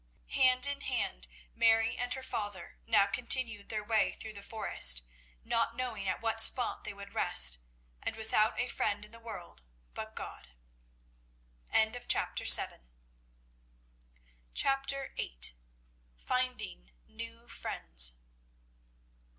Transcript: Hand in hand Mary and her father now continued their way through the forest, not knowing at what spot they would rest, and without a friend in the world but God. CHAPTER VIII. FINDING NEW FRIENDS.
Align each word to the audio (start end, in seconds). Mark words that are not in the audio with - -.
Hand 0.31 0.65
in 0.65 0.81
hand 0.81 1.27
Mary 1.53 1.95
and 1.95 2.15
her 2.15 2.23
father 2.23 2.79
now 2.87 3.05
continued 3.05 3.69
their 3.69 3.83
way 3.83 4.13
through 4.13 4.33
the 4.33 4.41
forest, 4.41 5.03
not 5.43 5.75
knowing 5.75 6.07
at 6.07 6.23
what 6.23 6.41
spot 6.41 6.83
they 6.83 6.91
would 6.91 7.13
rest, 7.13 7.59
and 8.01 8.15
without 8.15 8.59
a 8.59 8.67
friend 8.67 9.05
in 9.05 9.11
the 9.11 9.19
world 9.19 9.61
but 9.93 10.15
God. 10.15 10.49
CHAPTER 14.55 15.09
VIII. 15.15 15.55
FINDING 16.17 16.91
NEW 17.05 17.47
FRIENDS. 17.47 18.17